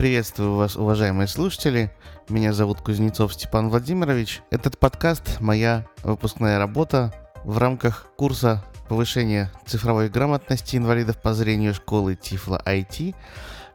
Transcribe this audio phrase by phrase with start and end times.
[0.00, 1.92] Приветствую вас, уважаемые слушатели.
[2.30, 4.40] Меня зовут Кузнецов Степан Владимирович.
[4.50, 7.12] Этот подкаст– моя выпускная работа
[7.44, 13.14] в рамках курса повышения цифровой грамотности инвалидов по зрению школы Тифла IT,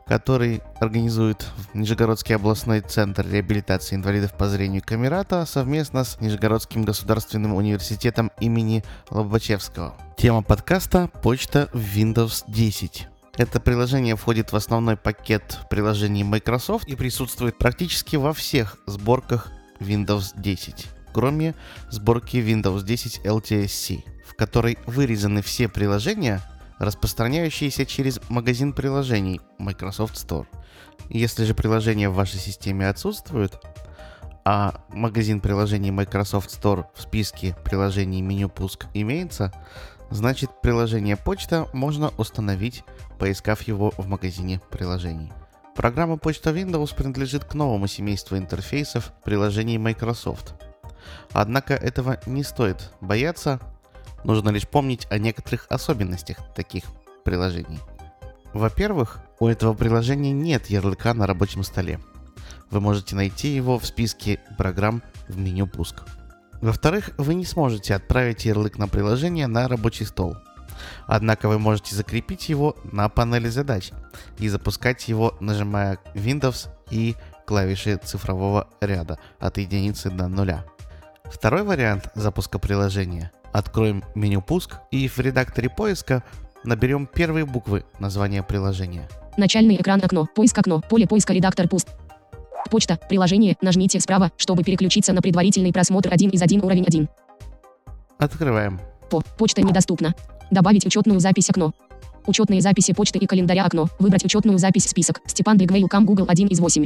[0.08, 1.46] который организует
[1.76, 9.94] Нижегородский областной центр реабилитации инвалидов по зрению Камерата совместно с Нижегородским государственным университетом имени Лобачевского.
[10.18, 13.10] Тема подкаста– почта в Windows 10.
[13.38, 20.32] Это приложение входит в основной пакет приложений Microsoft и присутствует практически во всех сборках Windows
[20.38, 21.54] 10, кроме
[21.90, 26.42] сборки Windows 10 LTSC, в которой вырезаны все приложения,
[26.80, 30.48] распространяющиеся через магазин приложений Microsoft Store.
[31.10, 33.60] Если же приложения в вашей системе отсутствуют,
[34.46, 39.52] а магазин приложений Microsoft Store в списке приложений меню пуск имеется,
[40.10, 42.84] значит приложение почта можно установить,
[43.20, 45.32] поискав его в магазине приложений.
[45.76, 50.54] Программа почта Windows принадлежит к новому семейству интерфейсов приложений Microsoft.
[51.32, 53.60] Однако этого не стоит бояться,
[54.24, 56.86] нужно лишь помнить о некоторых особенностях таких
[57.24, 57.80] приложений.
[58.54, 62.00] Во-первых, у этого приложения нет ярлыка на рабочем столе.
[62.72, 66.04] Вы можете найти его в списке программ в меню «Пуск».
[66.62, 70.36] Во-вторых, вы не сможете отправить ярлык на приложение на рабочий стол.
[71.08, 73.92] Однако вы можете закрепить его на панели задач
[74.40, 80.66] и запускать его, нажимая Windows и клавиши цифрового ряда от единицы до нуля.
[81.26, 83.32] Второй вариант запуска приложения.
[83.52, 86.24] Откроем меню «Пуск» и в редакторе поиска
[86.64, 89.08] наберем первые буквы названия приложения.
[89.38, 91.90] Начальный экран окно, поиск окно, поле поиска редактор пуст.
[92.70, 97.08] Почта, приложение, нажмите справа, чтобы переключиться на предварительный просмотр 1 из 1 уровень 1.
[98.18, 98.80] Открываем.
[99.10, 100.16] По, почта недоступна.
[100.52, 101.74] Добавить учетную запись окно.
[102.26, 103.88] Учетные записи почты и календаря окно.
[104.00, 105.22] Выбрать учетную запись список.
[105.26, 106.86] Степан Бигмейлукам Google 1 из 8.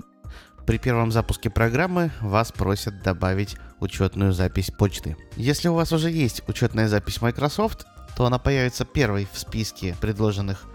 [0.66, 5.16] При первом запуске программы вас просят добавить учетную запись почты.
[5.36, 10.66] Если у вас уже есть учетная запись Microsoft, то она появится первой в списке предложенных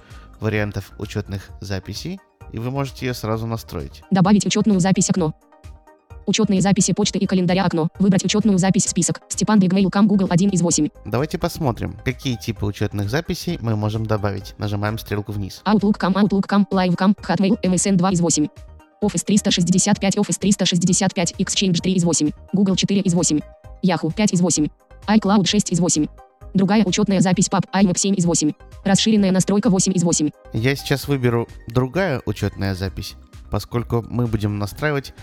[0.41, 2.19] вариантов учетных записей,
[2.55, 4.03] и вы можете ее сразу настроить.
[4.13, 5.35] Добавить учетную запись окно.
[6.27, 7.89] Учетные записи почты и календаря окно.
[7.99, 9.21] Выбрать учетную запись список.
[9.29, 10.89] Степан Бигмейлукам Google 1 из 8.
[11.05, 14.55] Давайте посмотрим, какие типы учетных записей мы можем добавить.
[14.57, 15.63] Нажимаем стрелку вниз.
[15.67, 18.47] Outlook.com, Outlook.com, Live.com, Hotmail, MSN 2 из 8.
[19.03, 22.31] Office 365, Office 365, Exchange 3 из 8.
[22.53, 23.41] Google 4 из 8.
[23.85, 24.69] Yahoo 5 из 8.
[25.09, 26.07] iCloud 6 из 8.
[26.55, 28.53] Другая учетная запись PAP IMAP 7 из 8.
[28.85, 30.31] Расширенная настройка 8 из 8.
[30.53, 33.17] Я сейчас выберу другая учетная запись,
[33.51, 35.15] поскольку мы будем настраивать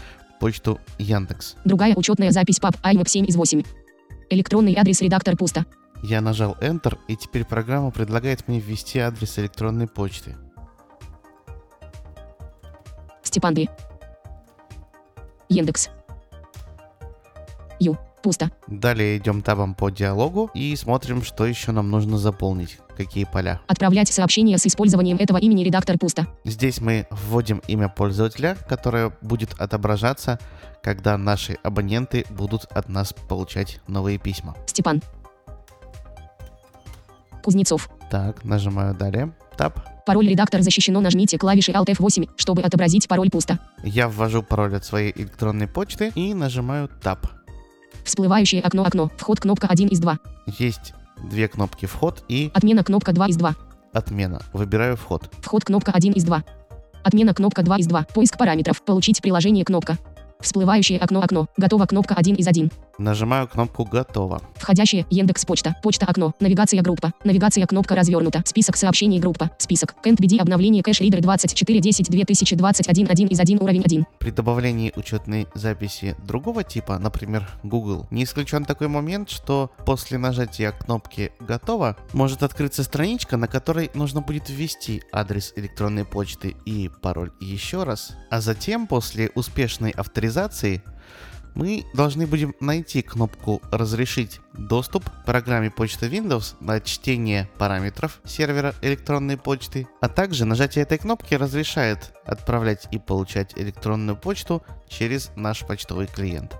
[0.41, 1.55] почту Яндекс.
[1.63, 3.63] Другая учетная запись PAP IMAP 7 из 8.
[4.29, 5.65] Электронный адрес редактор пусто.
[6.03, 10.35] Я нажал Enter, и теперь программа предлагает мне ввести адрес электронной почты.
[13.23, 13.69] Степан Би.
[15.47, 15.89] Яндекс.
[17.79, 17.97] Ю.
[18.21, 18.51] Пусто.
[18.67, 23.61] Далее идем табом по диалогу и смотрим, что еще нам нужно заполнить, какие поля.
[23.67, 26.27] Отправлять сообщение с использованием этого имени редактор пусто.
[26.43, 30.39] Здесь мы вводим имя пользователя, которое будет отображаться,
[30.83, 34.55] когда наши абоненты будут от нас получать новые письма.
[34.67, 35.01] Степан.
[37.43, 37.89] Кузнецов.
[38.11, 39.33] Так, нажимаю далее.
[39.57, 39.79] Таб.
[40.05, 41.01] Пароль редактор защищено.
[41.01, 43.59] Нажмите клавиши Alt F8, чтобы отобразить пароль пусто.
[43.83, 47.19] Я ввожу пароль от своей электронной почты и нажимаю Tab.
[48.03, 49.11] Всплывающее окно окно.
[49.17, 50.19] Вход кнопка 1 из 2.
[50.59, 50.93] Есть
[51.29, 53.55] две кнопки «Вход» и Отмена кнопка 2 из 2.
[53.93, 54.41] «Отмена».
[54.53, 55.29] Выбираю «Вход».
[55.41, 56.43] Вход кнопка 1 из 2.
[57.03, 58.07] Отмена кнопка 2 из 2.
[58.13, 58.81] Поиск параметров.
[58.83, 59.97] Получить приложение кнопка.
[60.39, 61.47] Всплывающее окно окно.
[61.57, 62.71] Готово кнопка 1 из 1.
[63.01, 64.43] Нажимаю кнопку «Готово».
[64.53, 65.07] Входящее.
[65.09, 65.75] Яндекс Почта.
[65.81, 66.35] Почта окно.
[66.39, 67.13] Навигация группа.
[67.23, 68.43] Навигация кнопка развернута.
[68.45, 69.49] Список сообщений группа.
[69.57, 69.95] Список.
[70.03, 74.05] Кент BD обновление кэш ридер 2410 2021 1 из 1 уровень 1.
[74.19, 80.71] При добавлении учетной записи другого типа, например, Google, не исключен такой момент, что после нажатия
[80.71, 87.31] кнопки «Готово» может открыться страничка, на которой нужно будет ввести адрес электронной почты и пароль
[87.39, 90.83] еще раз, а затем после успешной авторизации
[91.55, 99.37] мы должны будем найти кнопку «Разрешить доступ» программе почты Windows на чтение параметров сервера электронной
[99.37, 106.07] почты, а также нажатие этой кнопки разрешает отправлять и получать электронную почту через наш почтовый
[106.07, 106.55] клиент.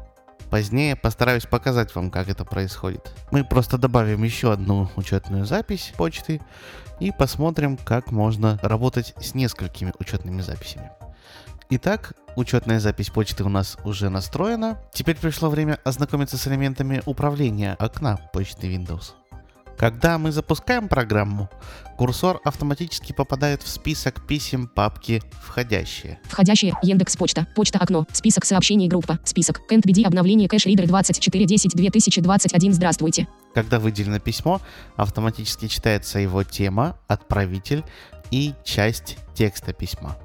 [0.50, 3.14] Позднее постараюсь показать вам, как это происходит.
[3.32, 6.42] Мы просто добавим еще одну учетную запись почты
[7.00, 10.92] и посмотрим, как можно работать с несколькими учетными записями.
[11.74, 14.78] Итак, учетная запись почты у нас уже настроена.
[14.94, 19.14] Теперь пришло время ознакомиться с элементами управления окна почты Windows.
[19.78, 21.50] Когда мы запускаем программу,
[21.98, 26.20] курсор автоматически попадает в список писем папки «Входящие».
[26.26, 26.74] Входящие.
[26.84, 27.48] Яндекс Почта.
[27.56, 28.06] Почта окно.
[28.12, 29.18] Список сообщений группа.
[29.24, 29.66] Список.
[29.70, 32.74] Кент BD обновление кэш ридер 2410 2021.
[32.74, 33.30] Здравствуйте.
[33.56, 34.60] Когда выделено письмо,
[34.98, 37.86] автоматически читается его тема, отправитель
[38.30, 40.18] и часть текста письма.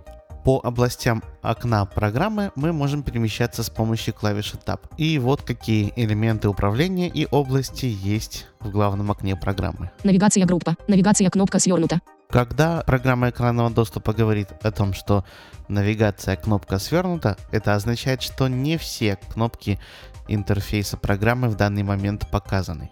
[0.46, 4.78] По областям окна программы мы можем перемещаться с помощью клавиши Tab.
[4.96, 9.90] И вот какие элементы управления и области есть в главном окне программы.
[10.04, 10.76] Навигация группа.
[10.86, 12.00] Навигация кнопка свернута.
[12.30, 15.24] Когда программа экранного доступа говорит о том, что
[15.66, 19.80] навигация кнопка свернута, это означает, что не все кнопки
[20.28, 22.88] интерфейса программы в данный момент показаны.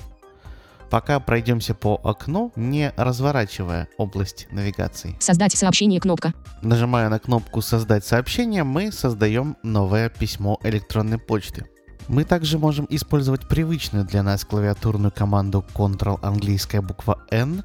[0.94, 5.16] Пока пройдемся по окну, не разворачивая область навигации.
[5.18, 6.34] Создать сообщение кнопка.
[6.62, 11.66] Нажимая на кнопку «Создать сообщение», мы создаем новое письмо электронной почты.
[12.06, 17.64] Мы также можем использовать привычную для нас клавиатурную команду Ctrl английская буква N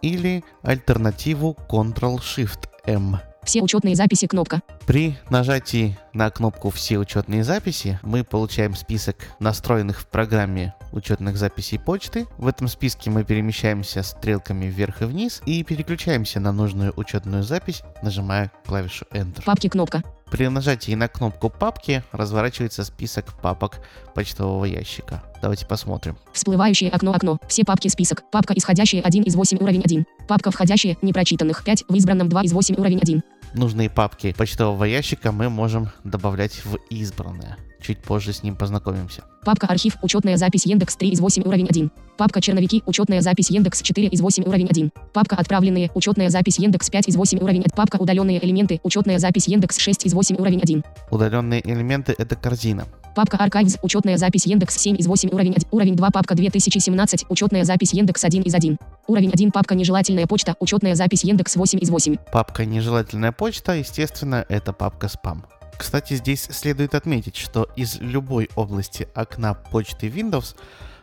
[0.00, 3.18] или альтернативу Ctrl-Shift-M.
[3.42, 4.62] Все учетные записи кнопка.
[4.86, 11.78] При нажатии на кнопку «Все учетные записи» мы получаем список настроенных в программе учетных записей
[11.78, 12.26] почты.
[12.36, 17.82] В этом списке мы перемещаемся стрелками вверх и вниз и переключаемся на нужную учетную запись,
[18.02, 19.44] нажимая клавишу Enter.
[19.44, 20.02] Папки кнопка.
[20.30, 23.80] При нажатии на кнопку «Папки» разворачивается список папок
[24.14, 25.22] почтового ящика.
[25.42, 26.16] Давайте посмотрим.
[26.32, 27.38] Всплывающее окно окно.
[27.48, 28.22] Все папки список.
[28.30, 30.06] Папка исходящая 1 из 8 уровень 1.
[30.28, 33.22] Папка входящая непрочитанных 5 в избранном 2 из 8 уровень 1.
[33.54, 37.58] Нужные папки почтового ящика мы можем добавлять в избранное.
[37.80, 39.24] Чуть позже с ним познакомимся.
[39.44, 41.90] Папка архив учетная запись Яндекс 3 из 8 уровень 1.
[42.18, 44.92] Папка черновики учетная запись Яндекс 4 из 8 уровень 1.
[45.14, 47.70] Папка отправленные учетная запись Яндекс 5 из 8 уровень 1.
[47.74, 50.84] Папка удаленные элементы учетная запись Яндекс 6 из 8 уровень 1.
[51.10, 52.86] Удаленные элементы это корзина.
[53.14, 55.68] Папка Archives, учетная запись Яндекс 7 из 8 уровень 1.
[55.72, 58.78] Уровень 2 папка 2017, учетная запись Яндекс 1 из 1.
[59.08, 62.16] Уровень 1 папка нежелательная почта, учетная запись Яндекс 8 из 8.
[62.32, 65.44] Папка нежелательная почта, естественно, это папка спам.
[65.76, 70.54] Кстати, здесь следует отметить, что из любой области окна почты Windows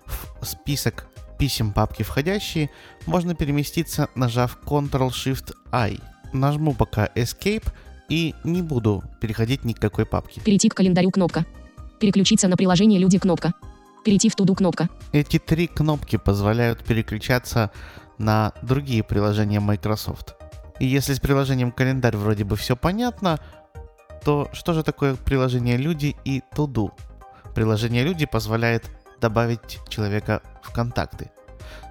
[0.05, 1.07] в список
[1.37, 2.69] писем папки входящие
[3.05, 5.99] можно переместиться, нажав Ctrl-Shift-I.
[6.31, 7.65] Нажму пока Escape
[8.07, 10.41] и не буду переходить ни к какой папке.
[10.41, 11.45] Перейти к календарю кнопка.
[11.99, 13.53] Переключиться на приложение Люди кнопка.
[14.05, 14.89] Перейти в Туду кнопка.
[15.11, 17.71] Эти три кнопки позволяют переключаться
[18.17, 20.35] на другие приложения Microsoft.
[20.79, 23.39] И если с приложением календарь вроде бы все понятно,
[24.23, 26.91] то что же такое приложение Люди и Туду?
[27.55, 28.85] Приложение Люди позволяет
[29.19, 31.31] добавить человека в контакты,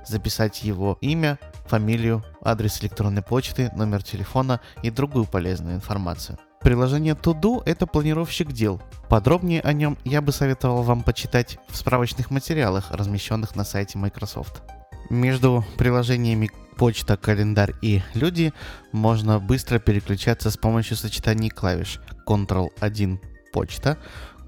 [0.06, 6.38] записать его имя, фамилию, адрес электронной почты, номер телефона и другую полезную информацию.
[6.60, 8.80] Приложение To-Do— это планировщик дел.
[9.08, 14.62] Подробнее о нем я бы советовал вам почитать в справочных материалах, размещенных на сайте Microsoft.
[15.10, 18.52] Между приложениями почта, календарь и люди
[18.92, 23.18] можно быстро переключаться с помощью сочетаний клавиш Ctrl-1
[23.52, 23.96] почта,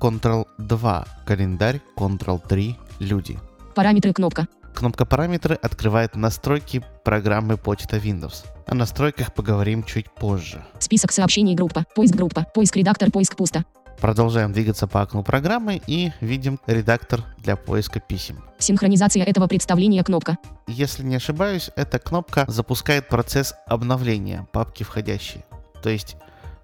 [0.01, 3.39] Ctrl-2 календарь, Ctrl-3 люди.
[3.75, 4.49] Параметры кнопка.
[4.79, 8.47] Кнопка «Параметры» открывает настройки программы почта Windows.
[8.65, 10.65] О настройках поговорим чуть позже.
[10.79, 11.85] Список сообщений группа.
[11.97, 12.47] Поиск группа.
[12.55, 13.11] Поиск редактор.
[13.11, 13.65] Поиск пусто.
[14.01, 18.45] Продолжаем двигаться по окну программы и видим редактор для поиска писем.
[18.61, 20.39] Синхронизация этого представления кнопка.
[20.69, 25.45] Если не ошибаюсь, эта кнопка запускает процесс обновления папки входящие.
[25.83, 26.15] То есть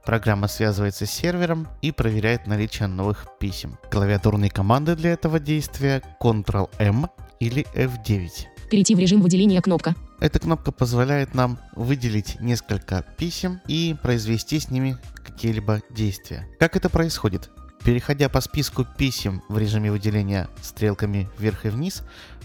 [0.06, 3.76] программа связывается с сервером и проверяет наличие новых писем.
[3.90, 7.08] Клавиатурные команды для этого действия Ctrl-M
[7.44, 8.30] или F9.
[8.70, 9.94] Перейти в режим выделения кнопка.
[10.20, 16.48] Эта кнопка позволяет нам выделить несколько писем и произвести с ними какие-либо действия.
[16.58, 17.50] Как это происходит?
[17.84, 22.02] Переходя по списку писем в режиме выделения стрелками вверх и вниз,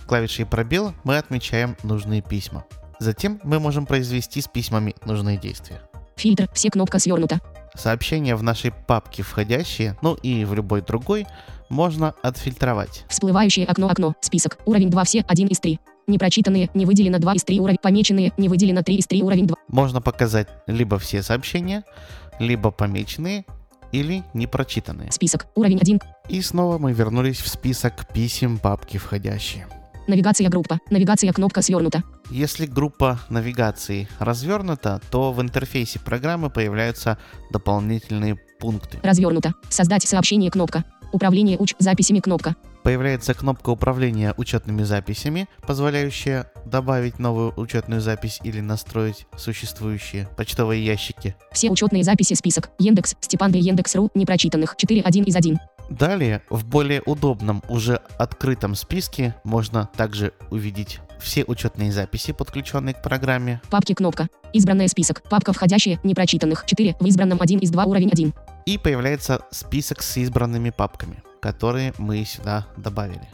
[0.08, 2.65] клавишей пробел мы отмечаем нужные письма.
[3.00, 5.82] Затем мы можем произвести с письмами нужные действия.
[6.18, 6.50] Фильтр.
[6.53, 7.39] Все кнопка свернута.
[7.74, 11.25] Сообщения в нашей папке входящие, ну и в любой другой,
[11.70, 13.06] можно отфильтровать.
[13.10, 14.16] Всплывающее окно окно.
[14.22, 14.58] Список.
[14.66, 15.80] Уровень 2 все 1 из 3.
[16.08, 17.78] Непрочитанные, не выделено 2 из 3 уровень.
[17.82, 19.56] Помеченные, не выделено 3 из 3 уровень 2.
[19.68, 21.84] Можно показать либо все сообщения,
[22.40, 23.46] либо помеченные,
[23.92, 25.12] или непрочитанные.
[25.12, 25.48] Список.
[25.56, 26.00] Уровень 1.
[26.30, 29.68] И снова мы вернулись в список писем папки входящие.
[30.08, 30.80] Навигация группа.
[30.90, 32.04] Навигация кнопка свернута.
[32.32, 37.18] Если группа навигации развернута, то в интерфейсе программы появляются
[37.52, 39.00] дополнительные пункты.
[39.04, 39.54] Развернуто.
[39.70, 40.84] Создать сообщение кнопка.
[41.12, 42.56] Управление уч записями кнопка.
[42.84, 51.36] Появляется кнопка управления учетными записями, позволяющая добавить новую учетную запись или настроить существующие почтовые ящики.
[51.51, 52.70] Все учетные записи список.
[52.80, 53.60] Яндекс, Степан Д.
[53.60, 54.75] Яндекс.ру, непрочитанных.
[54.78, 55.60] 4 1 из 1.
[55.89, 63.01] Далее, в более удобном, уже открытом списке можно также увидеть все учетные записи, подключенные к
[63.01, 63.60] программе.
[63.70, 64.30] Папки кнопка.
[64.54, 65.24] Избранная список.
[65.30, 66.66] Папка входящие, непрочитанных.
[66.66, 66.96] 4.
[67.00, 68.34] В избранном 1 из 2 уровень 1.
[68.70, 73.28] И появляется список с избранными папками, которые мы сюда добавили.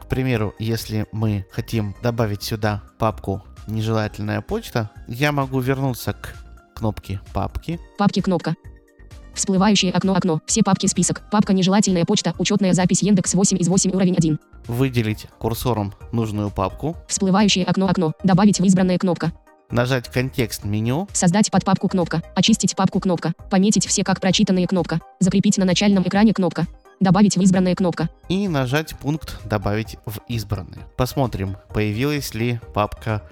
[0.00, 6.36] К примеру, если мы хотим добавить сюда папку «Нежелательная почта», я могу вернуться к
[6.76, 7.80] кнопке «Папки».
[7.98, 8.54] Папки кнопка.
[9.34, 10.42] Всплывающее окно окно.
[10.46, 11.28] Все папки список.
[11.32, 12.32] Папка нежелательная почта.
[12.38, 14.38] Учетная запись Яндекс 8 из 8 уровень 1.
[14.68, 16.96] Выделить курсором нужную папку.
[17.08, 18.12] Всплывающее окно окно.
[18.22, 19.32] Добавить в избранная кнопка.
[19.70, 21.08] Нажать контекст меню.
[21.12, 22.22] Создать под папку кнопка.
[22.34, 23.34] Очистить папку кнопка.
[23.50, 25.00] Пометить все как прочитанные кнопка.
[25.20, 26.66] Закрепить на начальном экране кнопка.
[27.00, 28.08] Добавить в избранная кнопка.
[28.30, 30.86] И нажать пункт «Добавить в избранные».
[30.96, 33.22] Посмотрим, появилась ли папка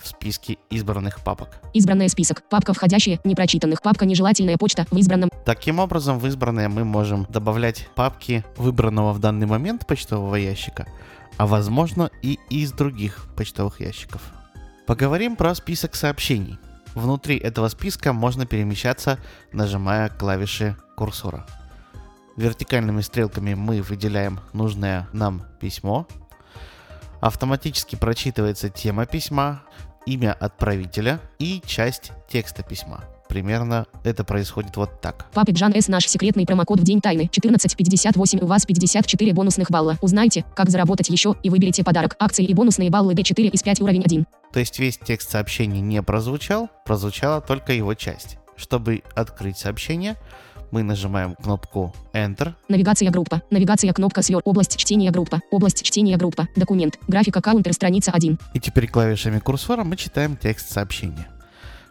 [0.00, 1.60] в списке избранных папок.
[1.74, 2.42] Избранная список.
[2.48, 3.82] Папка входящие, непрочитанных.
[3.82, 5.30] Папка нежелательная почта в избранном.
[5.44, 10.86] Таким образом, в избранное мы можем добавлять папки выбранного в данный момент почтового ящика,
[11.36, 14.22] а возможно и из других почтовых ящиков.
[14.92, 16.58] Поговорим про список сообщений.
[16.94, 19.18] Внутри этого списка можно перемещаться,
[19.50, 21.46] нажимая клавиши курсора.
[22.36, 26.06] Вертикальными стрелками мы выделяем нужное нам письмо.
[27.22, 29.62] Автоматически прочитывается тема письма,
[30.04, 33.02] имя отправителя и часть текста письма.
[33.32, 35.24] Примерно это происходит вот так.
[35.32, 35.88] Папик Жан С.
[35.88, 37.30] Наш секретный промокод в день тайны.
[37.30, 39.96] 1458 у вас 54 бонусных балла.
[40.02, 42.14] Узнайте, как заработать еще и выберите подарок.
[42.18, 44.26] Акции и бонусные баллы D4 из 5 уровень 1.
[44.52, 48.36] То есть весь текст сообщения не прозвучал, прозвучала только его часть.
[48.54, 50.16] Чтобы открыть сообщение,
[50.70, 52.52] мы нажимаем кнопку Enter.
[52.68, 53.40] Навигация группа.
[53.50, 54.42] Навигация кнопка свер.
[54.44, 55.40] Область чтения группа.
[55.50, 56.48] Область чтения группа.
[56.54, 56.98] Документ.
[57.08, 58.38] График аккаунтер страница 1.
[58.52, 61.28] И теперь клавишами курсора мы читаем текст сообщения.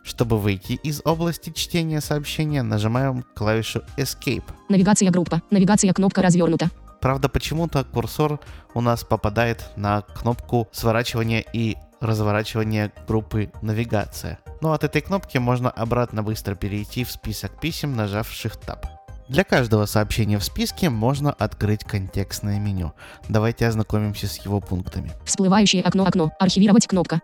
[0.03, 4.43] Чтобы выйти из области чтения сообщения, нажимаем клавишу Escape.
[4.69, 5.41] Навигация группа.
[5.51, 6.69] Навигация кнопка развернута.
[7.01, 8.39] Правда, почему-то курсор
[8.73, 14.39] у нас попадает на кнопку сворачивания и разворачивания группы навигация.
[14.61, 18.85] Но от этой кнопки можно обратно быстро перейти в список писем, нажав Shift Tab.
[19.27, 22.93] Для каждого сообщения в списке можно открыть контекстное меню.
[23.29, 25.11] Давайте ознакомимся с его пунктами.
[25.23, 26.31] Всплывающее окно окно.
[26.39, 27.21] Архивировать кнопка.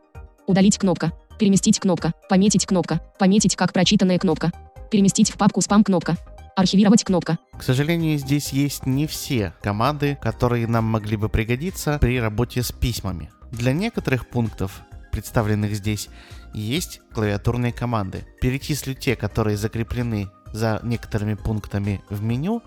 [0.47, 1.11] Удалить кнопка.
[1.37, 2.13] Переместить кнопка.
[2.29, 2.99] Пометить кнопка.
[3.19, 4.51] Пометить как прочитанная кнопка.
[4.89, 6.17] Переместить в папку спам кнопка.
[6.55, 7.37] Архивировать кнопка.
[7.55, 12.71] К сожалению, здесь есть не все команды, которые нам могли бы пригодиться при работе с
[12.71, 13.29] письмами.
[13.51, 16.09] Для некоторых пунктов, представленных здесь,
[16.55, 18.25] есть клавиатурные команды.
[18.41, 22.63] Перечислю те, которые закреплены за некоторыми пунктами в меню,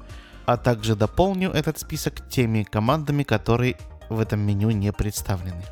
[0.46, 3.76] а также дополню этот список теми командами, которые
[4.08, 5.64] в этом меню не представлены.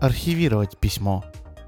[0.00, 1.24] Архивировать письмо.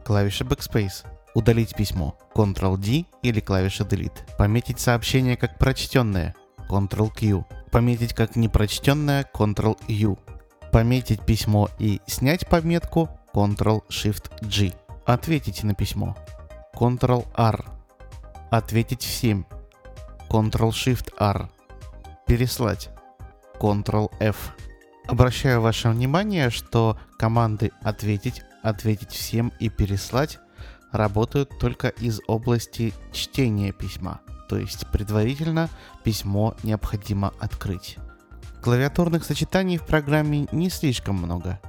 [0.08, 1.04] Клавиша Backspace.
[1.34, 2.16] Удалить письмо.
[2.34, 4.36] Ctrl-D или клавиша Delete.
[4.38, 6.34] Пометить сообщение как прочтенное.
[6.70, 7.44] Ctrl-Q.
[7.70, 9.28] Пометить как непрочтенное.
[9.34, 10.18] Ctrl-U.
[10.72, 13.10] Пометить письмо и снять пометку.
[13.34, 14.72] Ctrl-Shift-G.
[15.04, 16.16] Ответить на письмо.
[16.74, 17.66] Ctrl-R.
[18.50, 19.46] Ответить всем.
[20.30, 21.50] Ctrl-Shift-R.
[22.26, 22.88] Переслать.
[23.60, 24.54] Ctrl-F.
[25.06, 30.40] Обращаю ваше внимание, что команды «Ответить», «Ответить всем» и «Переслать»
[30.92, 35.70] работают только из области чтения письма, то есть предварительно
[36.04, 37.96] письмо необходимо открыть.
[38.62, 41.60] Клавиатурных сочетаний в программе не слишком много.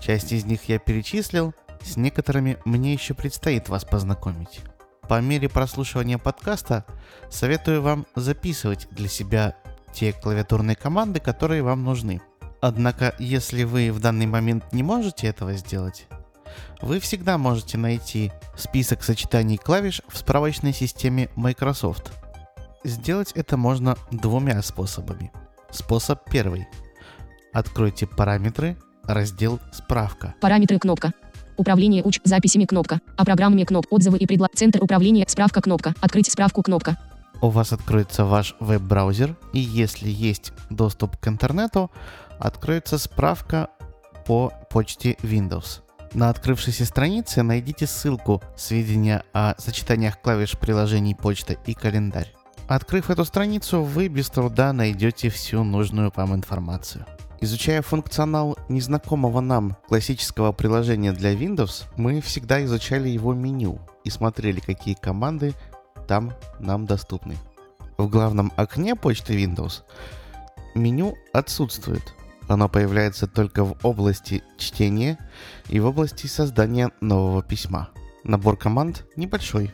[0.00, 4.60] Часть из них я перечислил, с некоторыми мне еще предстоит вас познакомить.
[5.08, 6.84] По мере прослушивания подкаста
[7.30, 9.56] советую вам записывать для себя
[9.92, 12.22] те клавиатурные команды, которые вам нужны.
[12.60, 16.06] Однако, если вы в данный момент не можете этого сделать,
[16.80, 22.12] вы всегда можете найти список сочетаний клавиш в справочной системе Microsoft.
[22.84, 25.32] Сделать это можно двумя способами.
[25.70, 26.66] Способ первый.
[27.52, 30.34] Откройте параметры, раздел «Справка».
[30.40, 31.12] Параметры кнопка.
[31.56, 33.00] Управление уч записями кнопка.
[33.16, 34.50] О программе кноп отзывы и предлаг.
[34.54, 35.94] Центр управления справка кнопка.
[36.00, 36.98] Открыть справку кнопка.
[37.40, 41.90] У вас откроется ваш веб-браузер, и если есть доступ к интернету,
[42.38, 43.68] откроется справка
[44.26, 45.83] по почте Windows.
[46.14, 52.32] На открывшейся странице найдите ссылку «Сведения о сочетаниях клавиш приложений почта и календарь».
[52.68, 57.04] Открыв эту страницу, вы без труда найдете всю нужную вам информацию.
[57.40, 64.60] Изучая функционал незнакомого нам классического приложения для Windows, мы всегда изучали его меню и смотрели,
[64.60, 65.52] какие команды
[66.06, 67.34] там нам доступны.
[67.98, 69.82] В главном окне почты Windows
[70.76, 72.14] меню отсутствует.
[72.48, 75.18] Оно появляется только в области чтения
[75.68, 77.88] и в области создания нового письма.
[78.22, 79.72] Набор команд небольшой.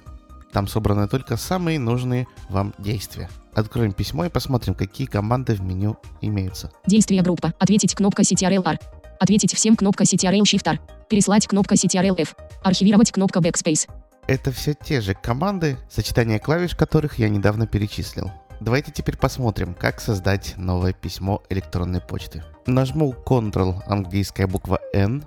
[0.52, 3.28] Там собраны только самые нужные вам действия.
[3.54, 6.72] Откроем письмо и посмотрим, какие команды в меню имеются.
[6.86, 7.52] Действие группа.
[7.58, 8.78] Ответить кнопка CTRL-R.
[9.20, 10.80] Ответить всем кнопка CTRL Shift R.
[11.08, 12.34] Переслать кнопка CTRL F.
[12.62, 13.88] Архивировать кнопка Backspace.
[14.26, 18.30] Это все те же команды, сочетание клавиш которых я недавно перечислил.
[18.60, 22.44] Давайте теперь посмотрим, как создать новое письмо электронной почты.
[22.66, 25.24] Нажму Ctrl, английская буква N,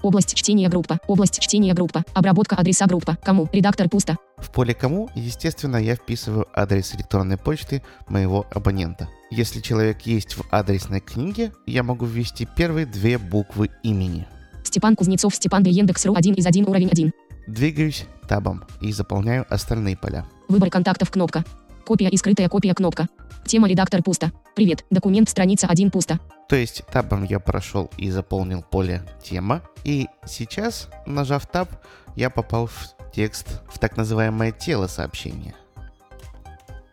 [0.00, 1.00] Область чтения группа.
[1.08, 2.04] Область чтения группа.
[2.14, 3.18] Обработка адреса группа.
[3.24, 3.48] Кому?
[3.52, 4.16] Редактор пусто.
[4.36, 9.08] В поле «Кому», естественно, я вписываю адрес электронной почты моего абонента.
[9.32, 14.28] Если человек есть в адресной книге, я могу ввести первые две буквы имени.
[14.62, 15.70] Степан Кузнецов, Степан Д.
[15.70, 17.12] Яндекс.ру 1 из 1 уровень 1.
[17.48, 20.24] Двигаюсь табом и заполняю остальные поля.
[20.48, 21.44] Выбор контактов кнопка.
[21.88, 23.08] Копия и скрытая копия кнопка.
[23.46, 24.30] Тема редактор пусто.
[24.54, 24.84] Привет.
[24.90, 26.20] Документ страница 1 пусто.
[26.46, 29.62] То есть табом я прошел и заполнил поле тема.
[29.84, 31.70] И сейчас, нажав таб,
[32.14, 35.54] я попал в текст, в так называемое тело сообщения.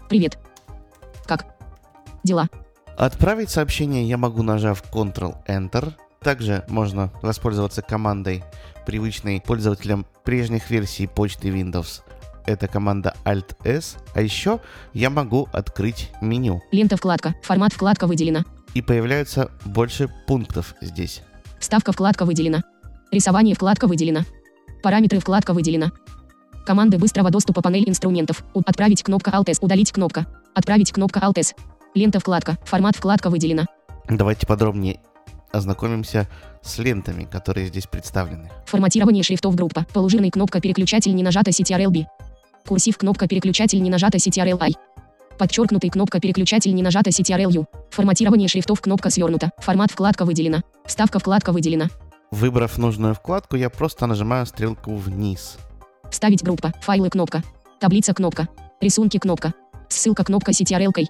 [0.07, 0.37] Привет.
[1.25, 1.45] Как?
[2.23, 2.47] Дела.
[2.97, 5.91] Отправить сообщение я могу, нажав Ctrl-Enter.
[6.21, 8.45] Также можно воспользоваться командой,
[8.85, 12.01] привычной пользователям прежних версий почты Windows.
[12.45, 13.97] Это команда Alt-S.
[14.13, 14.59] А еще
[14.93, 16.61] я могу открыть меню.
[16.71, 17.35] Лента вкладка.
[17.43, 18.45] Формат вкладка выделена.
[18.73, 21.21] И появляются больше пунктов здесь.
[21.59, 22.63] Вставка вкладка выделена.
[23.11, 24.25] Рисование вкладка выделена.
[24.83, 25.91] Параметры вкладка выделена.
[26.65, 28.43] Команды быстрого доступа панель инструментов.
[28.53, 29.59] Отправить кнопка Alt-S.
[29.61, 30.25] Удалить кнопка.
[30.53, 31.55] Отправить кнопка Alt-S.
[31.93, 32.57] Лента вкладка.
[32.65, 33.65] Формат вкладка выделена.
[34.09, 34.99] Давайте подробнее
[35.51, 36.27] ознакомимся
[36.61, 38.51] с лентами, которые здесь представлены.
[38.65, 39.85] Форматирование шрифтов группа.
[39.93, 42.07] Полужирный кнопка переключатель не нажата CTRL B.
[42.67, 44.73] Курсив кнопка переключатель не нажата CTRL I.
[45.37, 47.65] Подчеркнутый кнопка переключатель не нажата CTRL U.
[47.91, 49.51] Форматирование шрифтов кнопка свернута.
[49.59, 50.63] Формат вкладка выделена.
[50.85, 51.89] Вставка вкладка выделена.
[52.31, 55.57] Выбрав нужную вкладку, я просто нажимаю стрелку вниз.
[56.09, 56.73] Вставить группа.
[56.81, 57.43] Файлы кнопка.
[57.79, 58.47] Таблица кнопка.
[58.81, 59.53] Рисунки кнопка.
[59.89, 61.07] Ссылка кнопка CTRL кой.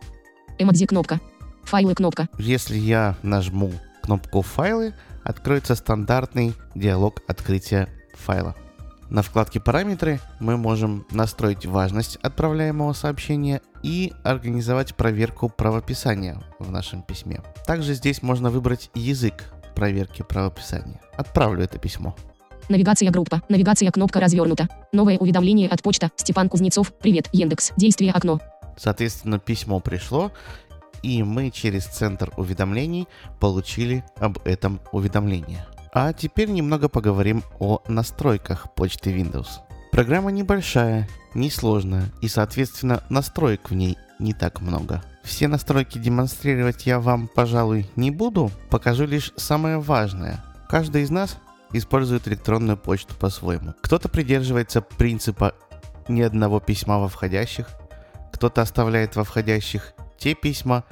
[0.59, 1.21] Эмодзи кнопка.
[1.63, 2.27] Файлы кнопка.
[2.38, 3.71] Если я нажму
[4.03, 8.55] кнопку «Файлы», откроется стандартный диалог открытия файла.
[9.09, 17.03] На вкладке «Параметры» мы можем настроить важность отправляемого сообщения и организовать проверку правописания в нашем
[17.03, 17.41] письме.
[17.68, 21.00] Также здесь можно выбрать язык проверки правописания.
[21.15, 22.15] Отправлю это письмо.
[22.68, 23.44] Навигация группа.
[23.48, 24.68] Навигация кнопка развернута.
[24.91, 26.09] Новое уведомление от почта.
[26.15, 26.91] Степан Кузнецов.
[26.98, 27.74] Привет, Яндекс.
[27.77, 28.39] Действие окно.
[28.75, 30.31] Соответственно, письмо пришло,
[31.03, 33.07] и мы через центр уведомлений
[33.39, 35.65] получили об этом уведомление.
[35.98, 39.48] А теперь немного поговорим о настройках почты Windows.
[39.94, 45.01] Программа небольшая, несложная, и, соответственно, настроек в ней не так много.
[45.24, 50.44] Все настройки демонстрировать я вам, пожалуй, не буду, покажу лишь самое важное.
[50.68, 51.38] Каждый из нас
[51.72, 53.74] использует электронную почту по-своему.
[53.81, 55.55] Кто-то придерживается принципа
[56.10, 57.70] ни одного письма во входящих,
[58.34, 60.84] кто-то оставляет во входящих те письма,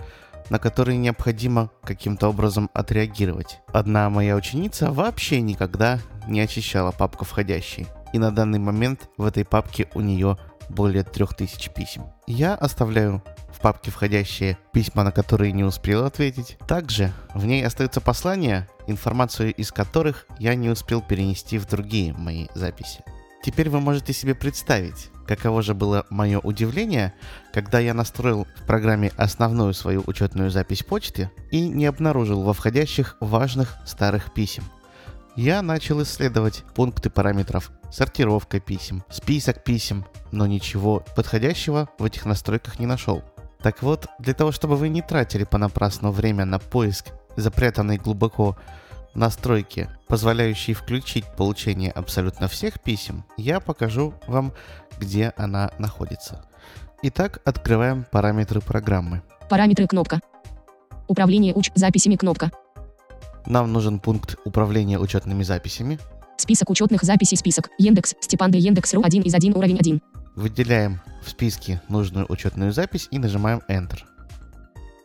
[0.50, 3.60] на которые необходимо каким-то образом отреагировать.
[3.68, 7.88] Одна моя ученица вообще никогда не очищала папку входящей.
[8.14, 10.38] И на данный момент в этой папке у нее
[10.70, 12.04] более 3000 писем.
[12.28, 16.58] Я оставляю в папке входящие письма, на которые не успел ответить.
[16.68, 22.48] Также в ней остаются послания, информацию из которых я не успел перенести в другие мои
[22.56, 23.04] записи.
[23.44, 27.14] Теперь вы можете себе представить, каково же было мое удивление,
[27.54, 33.18] когда я настроил в программе основную свою учетную запись почты и не обнаружил во входящих
[33.20, 34.64] важных старых писем.
[35.36, 42.80] Я начал исследовать пункты параметров, сортировка писем, список писем, но ничего подходящего в этих настройках
[42.80, 43.24] не нашел.
[43.64, 48.58] Так вот, для того, чтобы вы не тратили понапрасну время на поиск запрятанной глубоко
[49.16, 54.54] настройки, позволяющей включить получение абсолютно всех писем, я покажу вам,
[55.00, 56.46] где она находится.
[57.02, 59.22] Итак, открываем параметры программы.
[59.50, 60.22] Параметры кнопка.
[61.08, 62.52] Управление уч записями кнопка.
[63.46, 66.00] Нам нужен пункт управления учетными записями.
[66.38, 67.70] Список учетных записей список.
[67.78, 68.16] Яндекс.
[68.22, 68.58] Степан Д.
[68.58, 70.02] Яндекс.ру 1 из 1 уровень 1.
[70.36, 74.00] Выделяем в списке нужную учетную запись и нажимаем Enter.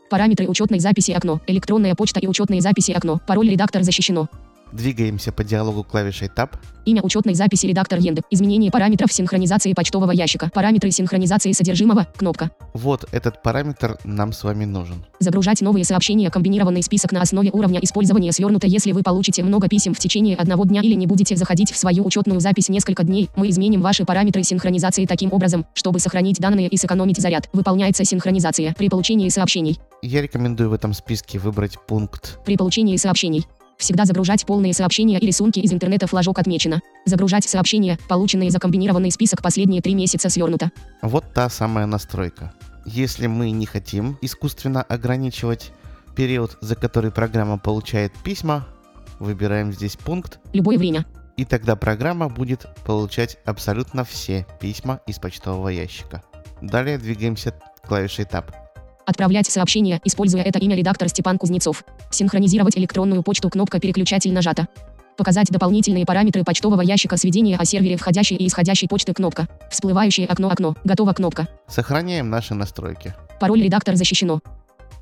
[0.09, 1.41] Параметры учетной записи окно.
[1.47, 3.21] Электронная почта и учетные записи окно.
[3.27, 4.29] Пароль редактор защищено.
[4.73, 6.51] Двигаемся по диалогу клавишей Tab.
[6.85, 8.27] Имя учетной записи редактор Яндекс.
[8.31, 10.51] Изменение параметров синхронизации почтового ящика.
[10.53, 12.07] Параметры синхронизации содержимого.
[12.17, 12.51] Кнопка.
[12.75, 15.05] Вот этот параметр нам с вами нужен.
[15.21, 16.31] Загружать новые сообщения.
[16.31, 18.67] Комбинированный список на основе уровня использования свернуто.
[18.67, 22.07] Если вы получите много писем в течение одного дня или не будете заходить в свою
[22.07, 26.77] учетную запись несколько дней, мы изменим ваши параметры синхронизации таким образом, чтобы сохранить данные и
[26.77, 27.49] сэкономить заряд.
[27.53, 29.79] Выполняется синхронизация при получении сообщений.
[30.03, 33.47] Я рекомендую в этом списке выбрать пункт При получении сообщений.
[33.79, 36.81] Всегда загружать полные сообщения и рисунки из интернета флажок отмечено.
[37.07, 40.73] Загружать сообщения, полученные за комбинированный список последние три месяца свернуто.
[41.01, 42.53] Вот та самая настройка.
[42.85, 45.71] Если мы не хотим искусственно ограничивать
[46.17, 48.67] период, за который программа получает письма,
[49.21, 51.07] выбираем здесь пункт, Любое время.
[51.37, 56.25] и тогда программа будет получать абсолютно все письма из почтового ящика.
[56.61, 57.55] Далее двигаемся
[57.87, 58.47] клавишей Tab.
[59.09, 61.83] Отправлять сообщения, используя это имя редактор Степан Кузнецов.
[62.11, 64.69] Синхронизировать электронную почту кнопка переключатель нажата.
[65.17, 69.49] Показать дополнительные параметры почтового ящика сведения о сервере входящей и исходящей почты кнопка.
[69.71, 70.77] Всплывающее окно окно.
[70.85, 71.49] Готово кнопка.
[71.69, 73.15] Сохраняем наши настройки.
[73.41, 74.43] Пароль редактор защищено.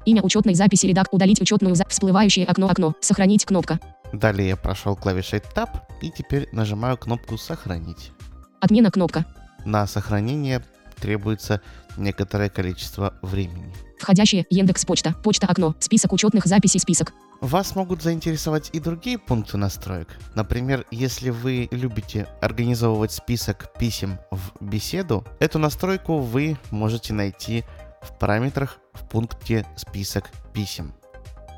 [0.04, 2.94] Имя учетной записи редак удалить учетную за всплывающее окно окно.
[3.00, 3.80] Сохранить кнопка.
[4.12, 8.12] Далее я прошел клавишей Tab и теперь нажимаю кнопку «Сохранить».
[8.60, 9.26] Отмена кнопка.
[9.64, 10.62] На сохранение
[11.00, 11.60] требуется
[11.96, 13.72] некоторое количество времени.
[13.98, 15.14] Входящие Яндекс Почта.
[15.22, 15.74] Почта окно.
[15.80, 17.12] Список учетных записей список.
[17.40, 20.08] Вас могут заинтересовать и другие пункты настроек.
[20.34, 27.64] Например, если вы любите организовывать список писем в беседу, эту настройку вы можете найти
[28.02, 30.94] в параметрах в пункте «Список писем».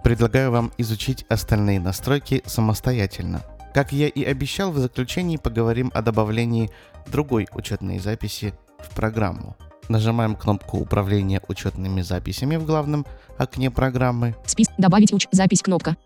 [0.03, 3.43] Предлагаю вам изучить остальные настройки самостоятельно.
[3.75, 6.71] Как я и обещал, в заключении поговорим о добавлении
[7.07, 9.57] другой учетной записи в программу.
[9.89, 13.07] Нажимаем кнопку управления учетными записями в главном
[13.39, 14.35] окне программы.
[14.45, 14.69] Спис.
[14.77, 15.27] Добавить уч.
[15.33, 15.97] Запись кнопка.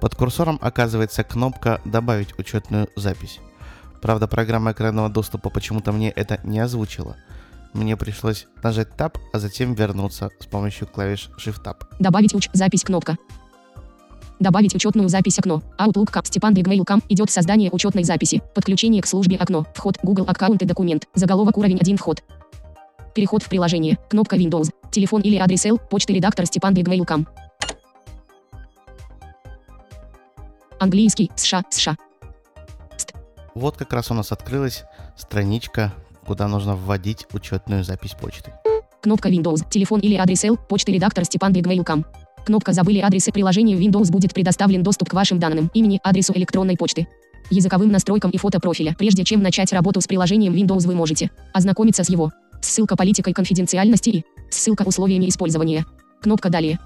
[0.00, 3.40] Под курсором оказывается кнопка «Добавить учетную запись».
[4.02, 7.16] Правда, программа экранного доступа почему-то мне это не озвучила.
[7.72, 11.86] Мне пришлось нажать Tab, а затем вернуться с помощью клавиш Shift-Tab.
[11.98, 12.48] Добавить уч.
[12.52, 13.16] Запись кнопка.
[14.40, 15.62] Добавить учетную запись окно.
[15.78, 18.42] Outlook Кап Степан Б gmail.com идет создание учетной записи.
[18.54, 19.66] Подключение к службе окно.
[19.74, 21.08] Вход Google аккаунт и документ.
[21.14, 22.22] Заголовок уровень 1 вход.
[23.14, 23.96] Переход в приложение.
[24.10, 24.70] Кнопка Windows.
[24.90, 25.78] Телефон или адрес эл.
[25.78, 27.28] почты редактор Степан Б gmail.com.
[30.80, 31.30] Английский.
[31.36, 31.62] США.
[31.70, 31.96] США.
[33.54, 34.82] Вот как раз у нас открылась
[35.16, 35.94] страничка,
[36.26, 38.52] куда нужно вводить учетную запись почты.
[39.00, 39.64] Кнопка Windows.
[39.70, 40.56] Телефон или адрес эл.
[40.56, 42.04] почты редактор Степан Б gmail.com.
[42.44, 47.06] Кнопка «Забыли адресы» приложению Windows будет предоставлен доступ к вашим данным, имени, адресу электронной почты.
[47.48, 48.94] Языковым настройкам и фото профиля.
[48.98, 52.32] Прежде чем начать работу с приложением Windows вы можете ознакомиться с его
[52.64, 55.86] ссылка политикой конфиденциальности и ссылка условиями использования.
[56.20, 56.78] Кнопка «Далее».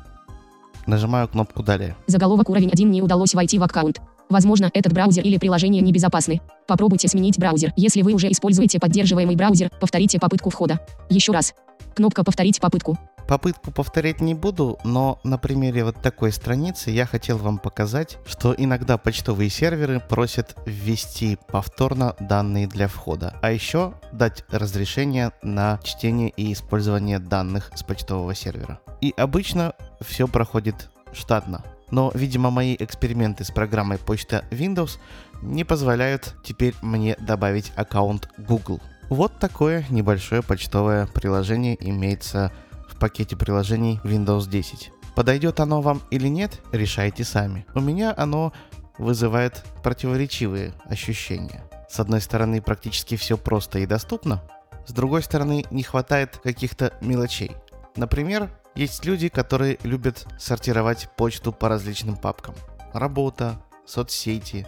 [0.86, 1.96] Нажимаю кнопку «Далее».
[2.06, 4.00] Заголовок уровень 1 не удалось войти в аккаунт.
[4.28, 6.40] Возможно, этот браузер или приложение небезопасны.
[6.66, 7.72] Попробуйте сменить браузер.
[7.76, 10.80] Если вы уже используете поддерживаемый браузер, повторите попытку входа.
[11.08, 11.54] Еще раз.
[11.94, 12.98] Кнопка «Повторить попытку».
[13.28, 18.54] Попытку повторять не буду, но на примере вот такой страницы я хотел вам показать, что
[18.56, 26.30] иногда почтовые серверы просят ввести повторно данные для входа, а еще дать разрешение на чтение
[26.30, 28.80] и использование данных с почтового сервера.
[29.02, 31.62] И обычно все проходит штатно.
[31.90, 34.98] Но, видимо, мои эксперименты с программой почта Windows
[35.42, 38.80] не позволяют теперь мне добавить аккаунт Google.
[39.10, 42.52] Вот такое небольшое почтовое приложение имеется
[42.98, 44.90] в пакете приложений Windows 10.
[45.14, 47.64] Подойдет оно вам или нет, решайте сами.
[47.76, 48.52] У меня оно
[48.98, 51.62] вызывает противоречивые ощущения.
[51.88, 54.42] С одной стороны, практически все просто и доступно,
[54.84, 57.52] с другой стороны, не хватает каких-то мелочей.
[57.94, 62.56] Например, есть люди, которые любят сортировать почту по различным папкам.
[62.92, 64.66] Работа, соцсети,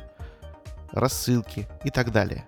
[0.93, 2.47] рассылки и так далее.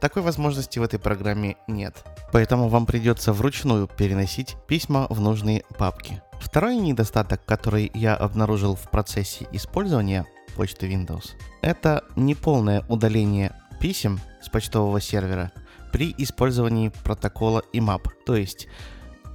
[0.00, 2.04] Такой возможности в этой программе нет.
[2.32, 6.22] Поэтому вам придется вручную переносить письма в нужные папки.
[6.40, 10.24] Второй недостаток, который я обнаружил в процессе использования
[10.56, 15.52] почты Windows, это неполное удаление писем с почтового сервера
[15.92, 18.08] при использовании протокола IMAP.
[18.24, 18.68] То есть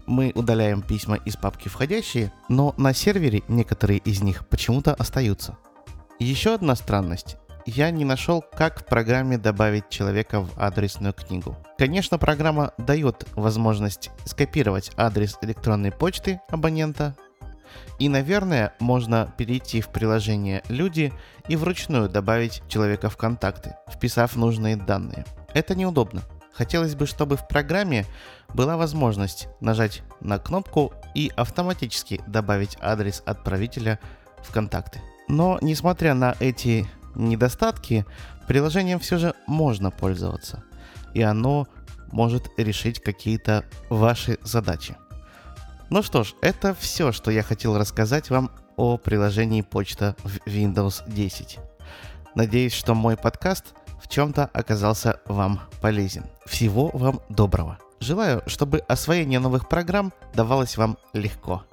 [0.07, 5.57] мы удаляем письма из папки входящие, но на сервере некоторые из них почему-то остаются.
[6.17, 7.37] Еще одна странность.
[7.67, 11.57] Я не нашел, как в программе добавить человека в адресную книгу.
[11.79, 17.15] Конечно, программа дает возможность скопировать адрес электронной почты абонента.
[17.97, 21.11] И, наверное, можно перейти в приложение «Люди»
[21.47, 25.25] и вручную добавить человека в контакты, вписав нужные данные.
[25.55, 26.21] Это неудобно.
[26.53, 28.05] Хотелось бы, чтобы в программе
[28.53, 33.99] была возможность нажать на кнопку и автоматически добавить адрес отправителя
[34.43, 35.01] в контакты.
[35.27, 38.05] Но, несмотря на эти недостатки,
[38.47, 40.63] приложением все же можно пользоваться.
[41.13, 41.67] И оно
[42.11, 44.95] может решить какие-то ваши задачи.
[45.89, 51.03] Ну что ж, это все, что я хотел рассказать вам о приложении почта в Windows
[51.07, 51.59] 10.
[52.35, 53.73] Надеюсь, что мой подкаст
[54.03, 56.25] в чем-то оказался вам полезен.
[56.45, 57.79] Всего вам доброго.
[57.99, 61.63] Желаю, чтобы освоение новых программ давалось вам легко.